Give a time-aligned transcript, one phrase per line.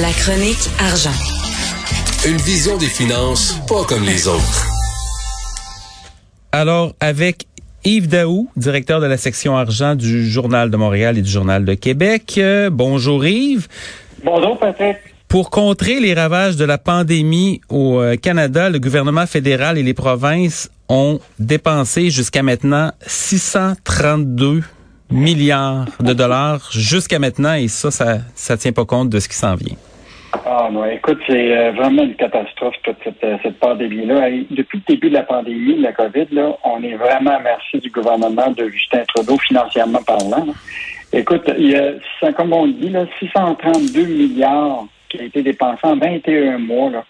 [0.00, 1.12] La chronique argent.
[2.26, 4.66] Une vision des finances pas comme les autres.
[6.50, 7.44] Alors, avec
[7.84, 11.74] Yves Daou, directeur de la section argent du Journal de Montréal et du Journal de
[11.74, 12.36] Québec.
[12.38, 13.68] Euh, bonjour Yves.
[14.24, 14.96] Bonjour Patrick.
[15.28, 19.92] Pour contrer les ravages de la pandémie au euh, Canada, le gouvernement fédéral et les
[19.92, 24.62] provinces ont dépensé jusqu'à maintenant 632
[25.12, 29.36] milliards de dollars jusqu'à maintenant et ça, ça, ça tient pas compte de ce qui
[29.36, 29.76] s'en vient.
[30.46, 34.30] Ah non, écoute, c'est euh, vraiment une catastrophe toute cette, euh, cette pandémie-là.
[34.50, 37.78] Depuis le début de la pandémie, de la COVID, là, on est vraiment à merci
[37.78, 40.46] du gouvernement de Justin Trudeau financièrement parlant.
[41.12, 45.96] Écoute, il y a, comme on dit, là, 632 milliards qui ont été dépensés en
[45.96, 47.04] 21 mois là,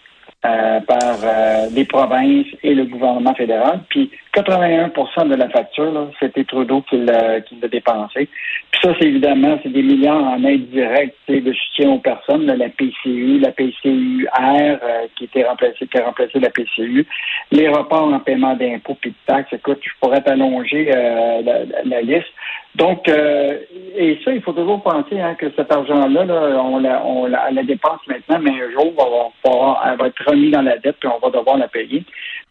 [0.44, 3.78] euh, par euh, les provinces et le gouvernement fédéral.
[3.88, 8.28] Puis 81% de la facture, c'était Trudeau qui l'a, qui l'a dépensé.
[8.72, 12.68] Puis ça, c'est évidemment, c'est des milliards en aide directe de soutien aux personnes, la
[12.70, 17.06] PCU, la PCUR euh, qui était remplacée, qui a remplacé la PCU,
[17.52, 19.52] les reports en paiement d'impôts puis de taxes.
[19.52, 21.42] Écoute, je pourrais t'allonger la,
[21.84, 22.32] la, liste.
[22.74, 23.58] Donc, euh,
[23.96, 26.24] et ça, il faut toujours penser hein, que cet argent-là,
[26.64, 30.50] on, la, on la, dépense maintenant, mais un jour, on va, elle va être remis
[30.50, 32.02] dans la dette, puis on va devoir la payer.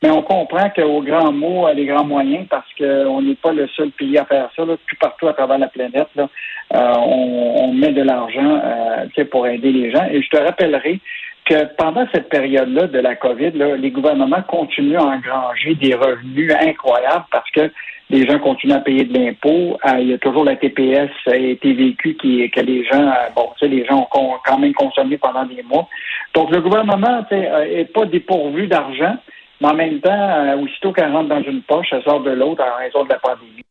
[0.03, 3.89] Mais on comprend qu'au grand mot, les grands moyens, parce qu'on n'est pas le seul
[3.91, 6.29] pays à faire ça, là, tout partout à travers la planète, là,
[6.75, 10.05] euh, on, on, met de l'argent euh, pour aider les gens.
[10.11, 10.99] Et je te rappellerai
[11.45, 16.53] que pendant cette période-là de la COVID, là, les gouvernements continuent à engranger des revenus
[16.53, 17.71] incroyables parce que
[18.11, 19.77] les gens continuent à payer de l'impôt.
[19.85, 23.49] Euh, il y a toujours la TPS et TVQ qui que les gens, euh, bon,
[23.57, 25.87] tu sais, les gens ont quand même consommé pendant des mois.
[26.33, 29.15] Donc le gouvernement euh, est pas dépourvu d'argent,
[29.61, 32.77] mais en même temps, aussitôt qu'elle rentre dans une poche, elle sort de l'autre en
[32.79, 33.63] raison de la pandémie.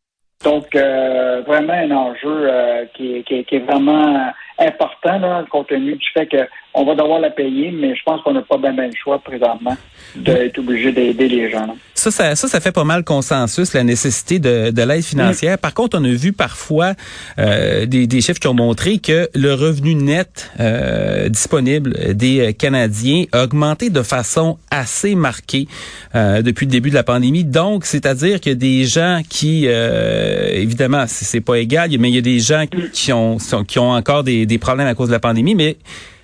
[0.42, 2.48] Donc vraiment un enjeu
[2.94, 6.27] qui, est vraiment important là, compte tenu du fait
[6.72, 9.76] qu'on va devoir la payer, mais je pense qu'on n'a pas bien le choix présentement
[10.14, 11.76] d'être obligé d'aider les gens.
[11.94, 15.58] Ça, ça, ça, ça fait pas mal consensus, la nécessité de, de l'aide financière.
[15.58, 16.94] Par contre, on a vu parfois
[17.38, 23.25] euh, des, des, chiffres qui ont montré que le revenu net euh, disponible des Canadiens
[23.32, 25.69] a augmenté de façon assez marquée
[26.14, 27.44] euh, depuis le début de la pandémie.
[27.44, 32.22] Donc, c'est-à-dire a des gens qui, euh, évidemment, c'est pas égal, mais il y a
[32.22, 35.54] des gens qui ont, qui ont encore des, des problèmes à cause de la pandémie,
[35.54, 35.76] mais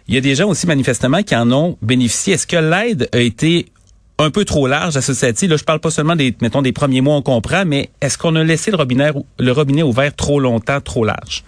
[0.08, 2.34] il y a des gens aussi manifestement qui en ont bénéficié.
[2.34, 3.66] Est-ce que l'aide a été
[4.18, 6.72] un peu trop large à ce stade Là, je parle pas seulement des, mettons, des
[6.72, 10.80] premiers mois, on comprend, mais est-ce qu'on a laissé le robinet, le ouvert trop longtemps,
[10.80, 11.42] trop large?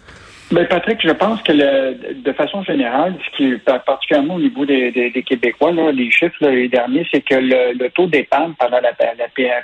[0.51, 5.73] Ben Patrick, je pense que de façon générale, ce qui particulièrement au niveau des, Québécois,
[5.93, 8.93] les chiffres les derniers, c'est que le, taux d'épargne pendant la,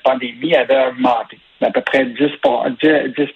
[0.04, 3.28] pandémie avait augmenté d'à peu près 10, 10,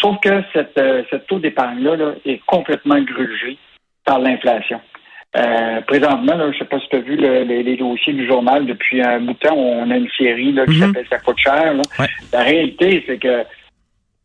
[0.00, 3.58] Sauf que euh, ce taux d'épargne-là là, est complètement grugé
[4.08, 4.80] par l'inflation.
[5.36, 9.02] Euh, présentement, je ne sais pas si tu as vu les, dossiers du journal depuis
[9.02, 10.86] un bout de temps, on a une série là, qui mhm.
[10.86, 11.74] s'appelle Ça coûte cher.
[12.32, 13.44] La réalité, c'est que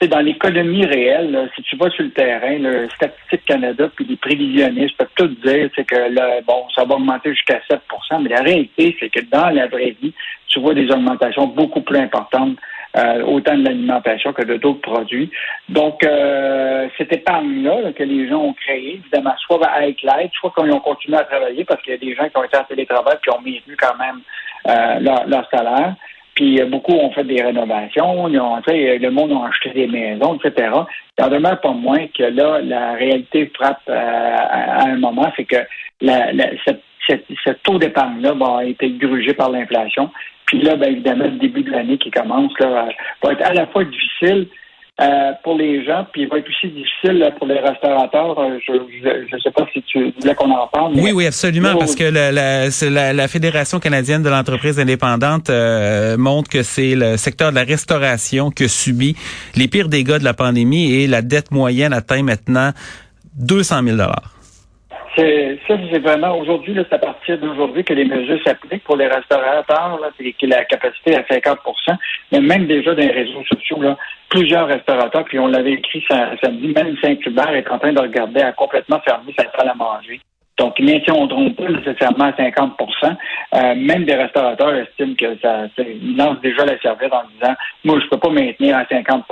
[0.08, 4.98] dans l'économie réelle, si tu vas sur le terrain, le Statistique Canada puis les prévisionnistes
[4.98, 8.96] peuvent tout dire c'est que là, bon, ça va augmenter jusqu'à 7% mais la réalité,
[9.00, 10.14] c'est que dans la vraie vie,
[10.48, 12.58] tu vois des augmentations beaucoup plus importantes
[12.96, 15.31] euh, autant de l'alimentation que de d'autres produits.
[15.70, 20.66] Donc, euh, cette épargne-là que les gens ont créée, évidemment, soit avec l'aide, soit quand
[20.66, 22.64] ils ont continué à travailler parce qu'il y a des gens qui ont été en
[22.66, 24.22] télétravail qui ont maintenu quand même
[24.68, 25.96] euh, leur, leur, salaire.
[26.36, 30.70] Puis beaucoup ont fait des rénovations, ils ont, le monde a acheté des maisons, etc.
[31.18, 35.58] Il en demeure pas moins que là, la réalité frappe à, un moment, c'est que
[36.02, 40.09] la, la, cette, ce taux d'épargne-là va être grugé par l'inflation.
[40.53, 42.88] Puis là, bien évidemment, le début de l'année qui commence là,
[43.24, 44.46] va être à la fois difficile
[45.02, 48.38] euh, pour les gens, puis il va être aussi difficile pour les restaurateurs.
[48.38, 50.94] Euh, je ne sais pas si tu voulais qu'on en parle.
[50.94, 56.52] Oui, oui, absolument, parce que la, la, la, Fédération canadienne de l'entreprise indépendante euh, montre
[56.52, 59.16] que c'est le secteur de la restauration qui a subi
[59.56, 62.74] les pires dégâts de la pandémie et la dette moyenne atteint maintenant
[63.40, 63.97] 200 000
[65.16, 69.08] c'est, ça, c'est vraiment aujourd'hui, c'est à partir d'aujourd'hui que les mesures s'appliquent pour les
[69.08, 71.97] restaurateurs, là, c'est la capacité à 50%
[72.32, 73.97] mais même déjà dans les réseaux sociaux, là,
[74.29, 78.52] plusieurs restaurateurs, puis on l'avait écrit samedi, même Saint-Hubert est en train de regarder à
[78.52, 80.20] complètement fermer sa salle à manger.
[80.59, 83.16] Donc, même si on ne trompe pas nécessairement à 50%
[83.55, 87.53] euh, même des restaurateurs estiment que ça, ils lancent déjà la serviette en disant,
[87.84, 89.23] moi, je peux pas maintenir à 50%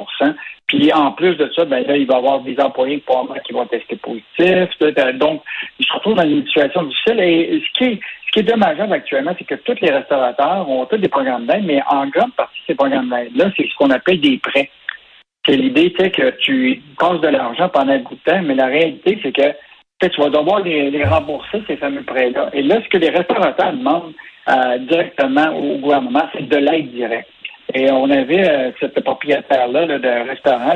[0.68, 3.04] Puis, en plus de ça, ben là, il va y avoir des employés
[3.46, 4.70] qui vont tester positif.
[5.16, 5.44] Donc,
[5.80, 7.20] ils se retrouvent dans une situation difficile.
[7.20, 10.86] Et ce qui est, ce qui est dommageable actuellement, c'est que tous les restaurateurs ont
[10.86, 14.22] tous des programmes d'aide, mais en grande partie, ces programmes d'aide-là, c'est ce qu'on appelle
[14.22, 14.70] des prêts.
[15.46, 18.68] C'est l'idée, sais, que tu passes de l'argent pendant un bout de temps, mais la
[18.68, 19.56] réalité, c'est que
[20.10, 22.50] tu vas devoir les, rembourser, ces fameux prêts-là.
[22.54, 24.14] Et là, ce que les restaurateurs demandent
[24.50, 27.30] euh, directement au gouvernement, c'est de l'aide directe.
[27.74, 30.74] Et on avait euh, cette propriétaire-là là, de restaurant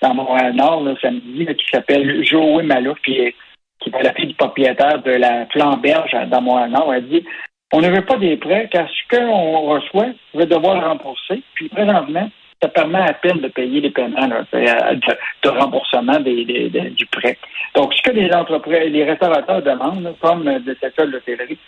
[0.00, 3.34] dans Montréal-Nord samedi qui s'appelle Joey Malouf, qui
[3.82, 6.94] qui est la fille du propriétaire de la Flamberge dans Montréal-Nord.
[6.94, 7.24] Elle dit
[7.72, 11.42] on ne veut pas des prêts car ce qu'on reçoit, on va devoir rembourser.
[11.54, 12.30] Puis présentement,
[12.62, 17.36] ça permet à peine de payer les paiements de, remboursement du prêt.
[17.74, 21.58] Donc, ce que les entreprises, les restaurateurs demandent, comme de cette de l'hôtellerie,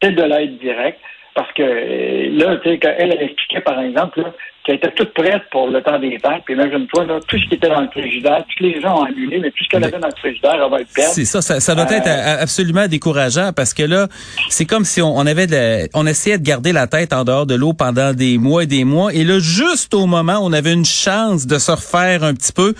[0.00, 1.00] c'est de l'aide directe.
[1.34, 4.22] Parce que euh, là, tu sais, elle, elle expliquait, par exemple,
[4.64, 6.42] qu'elle était toute prête pour le temps des fêtes.
[6.44, 9.38] Puis imagine-toi, là, tout ce qui était dans le frigidaire, tous les gens ont annulé,
[9.40, 11.12] mais tout ce qu'elle avait dans le frigidaire, elle va être perdre.
[11.12, 14.08] C'est ça, ça, doit être euh, absolument décourageant parce que là,
[14.48, 17.54] c'est comme si on, avait de on essayait de garder la tête en dehors de
[17.54, 19.12] l'eau pendant des mois et des mois.
[19.12, 22.52] Et là, juste au moment où on avait une chance de se refaire un petit
[22.52, 22.74] peu,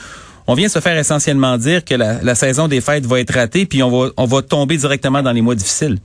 [0.46, 3.66] on vient se faire essentiellement dire que la, la saison des fêtes va être ratée,
[3.66, 5.98] puis on va, on va tomber directement dans les mois difficiles.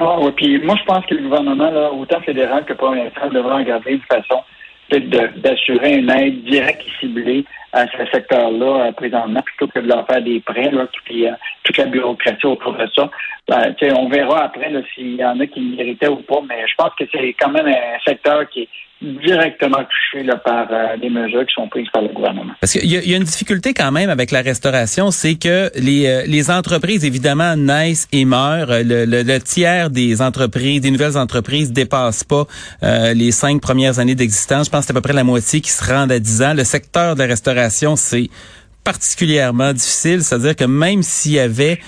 [0.00, 3.56] Ah oui, puis moi je pense que le gouvernement, là, autant fédéral que provincial, devrait
[3.56, 4.42] regarder une façon
[4.90, 10.06] d'assurer une aide directe et ciblée à ce secteur-là euh, présentement, plutôt que de leur
[10.06, 11.32] faire des prêts, là, puis euh,
[11.64, 13.10] toute la bureaucratie autour de ça.
[13.48, 16.90] Ben, on verra après s'il y en a qui méritaient ou pas, mais je pense
[16.98, 18.68] que c'est quand même un secteur qui est
[19.00, 22.52] directement touché là, par euh, des mesures qui sont prises par le gouvernement.
[22.60, 26.06] Parce qu'il y, y, a une difficulté quand même avec la restauration, c'est que les,
[26.06, 28.82] euh, les entreprises, évidemment, naissent et meurent.
[28.82, 32.44] Le, le, tiers des entreprises, des nouvelles entreprises, dépassent pas
[32.82, 34.66] euh, les cinq premières années d'existence.
[34.66, 36.54] Je pense que c'est à peu près la moitié qui se rendent à 10 ans.
[36.54, 38.28] Le secteur de la restauration, c'est
[38.82, 41.78] particulièrement difficile, c'est-à-dire que même s'il y avait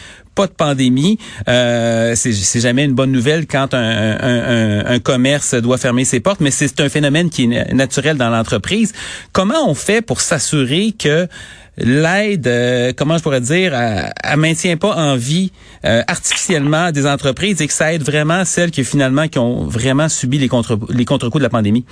[0.41, 1.19] pas de pandémie.
[1.49, 6.81] Euh, c'est jamais une bonne nouvelle quand un, commerce doit fermer ses portes, mais c'est
[6.81, 8.93] un phénomène qui est naturel dans l'entreprise.
[9.33, 11.29] Comment on fait pour s'assurer que
[11.77, 15.53] l'aide, euh, comment je pourrais dire, elle, maintient pas en vie
[15.85, 20.09] euh, artificiellement des entreprises et que ça aide vraiment celles qui finalement qui ont vraiment
[20.09, 21.85] subi les contre les contre-coups de la pandémie?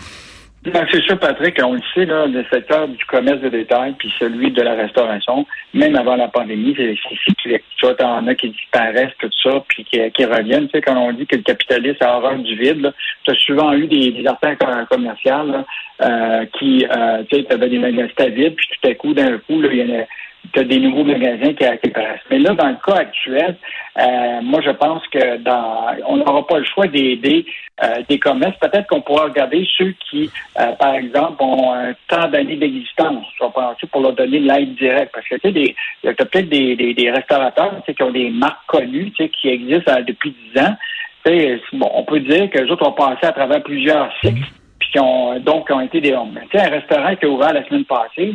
[0.64, 4.12] Ben, c'est sûr, Patrick, on le sait, là, le secteur du commerce de détail puis
[4.18, 7.62] celui de la restauration, même avant la pandémie, c'est cyclique.
[7.76, 10.66] Tu vois, t'en as qui disparaissent, tout ça, puis qui, qui reviennent.
[10.66, 12.92] Tu sais, quand on dit que le capitalisme a horreur du vide,
[13.24, 14.58] tu as souvent eu des, des artères
[14.90, 15.64] commerciales
[16.02, 19.38] euh, qui, euh, tu sais, tu avais des magasins vides, puis tout à coup, d'un
[19.38, 20.04] coup, là, il y en a
[20.52, 22.20] tu as des nouveaux magasins qui, apparaissent.
[22.30, 23.56] Mais là, dans le cas actuel,
[23.98, 27.44] euh, moi, je pense que dans, on n'aura pas le choix d'aider
[27.82, 28.56] euh, des commerces.
[28.58, 33.26] Peut-être qu'on pourra regarder ceux qui, euh, par exemple, ont un temps d'années d'existence.
[33.40, 35.12] Vais penser pour leur donner l'aide directe.
[35.12, 38.66] Parce que tu sais, y a peut-être des, des, des, restaurateurs qui ont des marques
[38.66, 40.76] connues qui existent depuis dix ans.
[41.24, 44.46] Tu sais, bon, on peut dire que les autres ont passé à travers plusieurs cycles,
[44.78, 46.10] puis qui ont donc qui ont été des.
[46.50, 48.34] Tu sais, un restaurant qui a ouvert la semaine passée,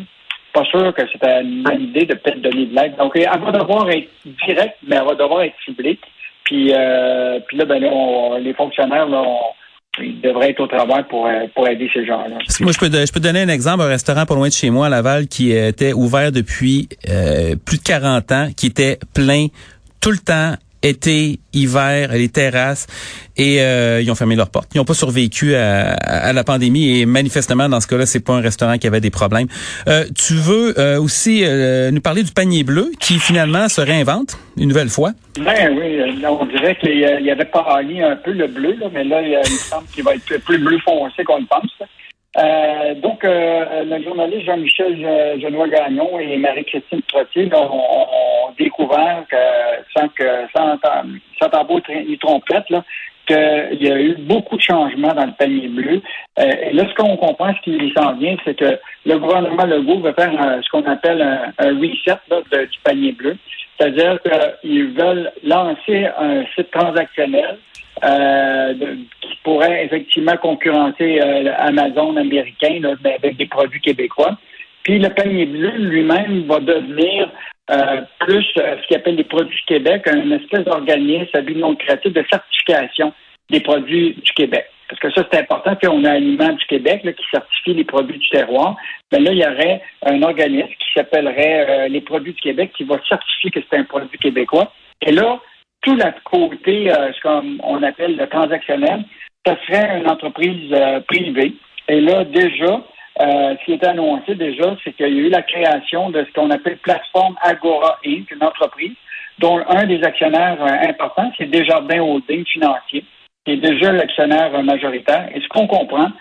[0.54, 2.96] pas sûr que c'était une bonne idée de peut-être donner de l'aide.
[2.98, 4.10] Donc, elle va devoir être
[4.46, 6.00] directe, mais elle va devoir être ciblée.
[6.44, 7.84] Puis, euh, puis là, ben,
[8.42, 9.24] les fonctionnaires, là,
[10.02, 12.38] devraient être au travail pour, euh, pour aider ces gens-là.
[12.62, 14.88] Moi, je peux, je peux donner un exemple, un restaurant pas loin de chez moi,
[14.88, 19.48] à Laval, qui était ouvert depuis euh, plus de 40 ans, qui était plein
[20.02, 22.88] tout le temps, été, hiver, les terrasses,
[23.38, 24.69] et euh, ils ont fermé leurs portes.
[24.75, 28.41] Ils n'ont pas survécu à, la pandémie et manifestement dans ce cas-là, c'est pas un
[28.41, 29.47] restaurant qui avait des problèmes.
[29.88, 31.44] Euh, tu veux euh, aussi
[31.91, 35.12] nous parler du panier bleu qui finalement se réinvente une nouvelle fois?
[35.39, 39.21] Ben oui, on dirait qu'il y avait paralysé un peu le bleu, là, mais là,
[39.21, 41.71] il, me semble qu'il va être plus bleu foncé qu'on le pense.
[42.35, 49.35] Euh, donc, euh, le journaliste Jean-Michel Genois Gagnon et Marie-Christine Trottier ont, découvert que
[49.95, 50.23] sans que
[50.56, 50.78] sans,
[51.40, 52.83] sans tambour ni trompette, là,
[53.25, 56.02] qu'il y a eu beaucoup de changements dans le panier bleu.
[56.40, 59.99] Euh, et là, ce qu'on comprend, ce qui s'en vient, c'est que le gouvernement Legault
[59.99, 62.19] va faire ce qu'on appelle un, reset
[62.52, 63.37] du panier bleu.
[63.78, 67.57] C'est-à-dire qu'ils veulent lancer un site transactionnel
[68.04, 68.73] euh,
[69.44, 74.38] pourrait effectivement concurrencer euh, Amazon américain avec des produits québécois.
[74.83, 77.30] Puis le panier bleu lui-même va devenir
[77.71, 81.71] euh, plus ce qu'il appelle les produits du Québec, un espèce d'organisme à but non
[81.71, 83.14] lucratif de certification
[83.50, 84.66] des produits du Québec.
[84.90, 85.76] Parce que ça, c'est important.
[85.76, 88.76] qu'on a Aliment du Québec qui certifie les produits du terroir.
[89.12, 93.00] Mais là, il y aurait un organisme qui s'appellerait les produits du Québec qui va
[93.07, 94.71] certifier que c'est un produit québécois.
[95.02, 95.40] Et là,
[95.83, 99.04] tout le côté, euh, ce qu'on appelle le transactionnel,
[99.45, 101.54] ça serait une entreprise euh, privée.
[101.88, 102.81] Et là, déjà,
[103.19, 106.33] euh, ce qui est annoncé déjà, c'est qu'il y a eu la création de ce
[106.33, 108.94] qu'on appelle plateforme Agora Inc., une entreprise
[109.40, 113.04] dont un des actionnaires importants, c'est Desjardins Holding Financier,
[113.45, 115.30] qui est déjà l'actionnaire majoritaire.
[115.33, 116.12] Et ce qu'on comprend,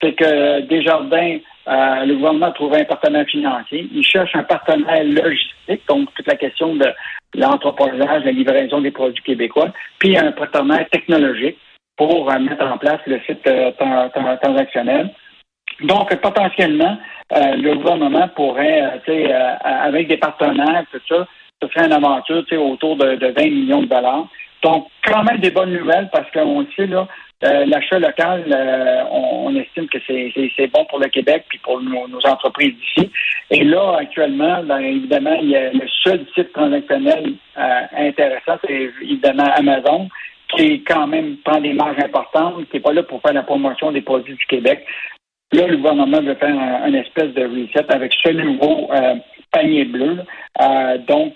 [0.00, 1.38] c'est que Desjardins,
[1.68, 3.88] euh, le gouvernement a trouvé un partenaire financier.
[3.92, 6.86] Il cherche un partenaire logistique, donc toute la question de
[7.34, 11.58] l'entreposage, la livraison des produits québécois, puis un partenaire technologique
[11.96, 13.70] pour euh, mettre en place le site euh,
[14.42, 15.10] transactionnel.
[15.82, 16.98] Donc, potentiellement,
[17.30, 19.00] le gouvernement pourrait,
[19.64, 21.26] avec des partenaires, tout ça,
[21.62, 24.28] se faire une aventure autour de, de 20 millions de dollars.
[24.62, 27.08] Donc, quand même des bonnes nouvelles parce qu'on sait, là,
[27.44, 32.06] euh, l'achat local, euh, on, estime que c'est bon pour le Québec puis pour nos,
[32.24, 33.10] entreprises d'ici.
[33.50, 38.92] Et là, actuellement, ben, évidemment, il y a le seul site transactionnel euh, intéressant, c'est
[39.02, 40.08] évidemment Amazon,
[40.56, 43.92] qui quand même prend des marges importantes, qui n'est pas là pour faire la promotion
[43.92, 44.84] des produits du Québec.
[45.52, 48.88] Là, le gouvernement veut faire un, espèce de reset avec ce nouveau
[49.50, 50.18] panier bleu.
[51.06, 51.34] donc,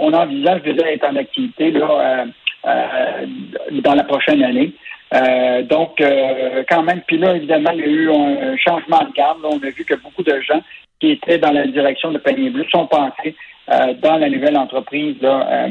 [0.00, 2.24] on envisage déjà être en activité là,
[2.64, 4.72] dans la prochaine année.
[5.14, 9.12] Euh, donc, euh, quand même, puis là, évidemment, il y a eu un changement de
[9.14, 9.38] garde.
[9.42, 10.60] on a vu que beaucoup de gens
[11.00, 13.34] qui étaient dans la direction de Panier Bleu sont passés
[13.70, 15.68] euh, dans la nouvelle entreprise là,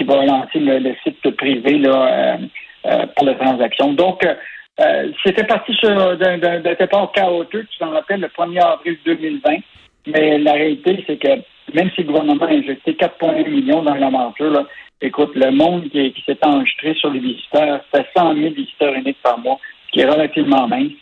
[0.00, 2.38] qui va lancer le, site privé là,
[3.16, 3.92] pour la transaction.
[3.92, 4.26] Donc,
[5.24, 9.56] c'était parti d'un départ chaotique, tu t'en rappelles, le 1er avril 2020.
[10.06, 11.28] Mais la réalité, c'est que
[11.74, 14.66] même si le gouvernement a injecté 4,1 millions dans l'aventure,
[15.02, 19.38] Écoute, le monde qui, s'est enregistré sur les visiteurs, c'était 100 000 visiteurs uniques par
[19.38, 20.92] mois, ce qui est relativement mince.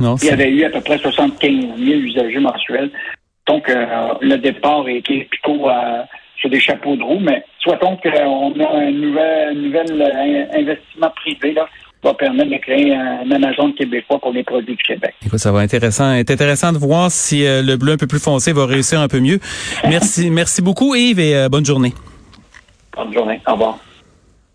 [0.00, 2.90] Non, Il y avait eu à peu près 75 000 usagers mensuels.
[3.46, 6.02] Donc, euh, le départ est plutôt euh,
[6.38, 11.52] sur des chapeaux de roue, mais souhaitons qu'on a un nouvel, nouvel euh, investissement privé
[11.52, 11.66] là,
[12.00, 15.14] qui va permettre de créer un Amazon québécois pour les produits du Québec.
[15.26, 18.22] Écoute, ça va être intéressant, être intéressant de voir si le bleu un peu plus
[18.22, 19.40] foncé va réussir un peu mieux.
[19.88, 21.92] Merci, merci beaucoup Yves et bonne journée.
[22.96, 23.40] Bonne journée.
[23.46, 23.78] Au revoir.